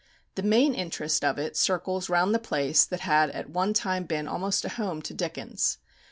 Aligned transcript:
The 0.33 0.41
main 0.41 0.73
interest 0.73 1.23
of 1.23 1.37
it 1.37 1.55
circles 1.55 2.09
round 2.09 2.33
the 2.33 2.39
place 2.39 2.85
that 2.87 3.01
had 3.01 3.29
at 3.29 3.51
one 3.51 3.71
time 3.71 4.05
been 4.05 4.27
almost 4.27 4.65
a 4.65 4.69
home 4.69 4.99
to 5.03 5.13
Dickens. 5.13 5.77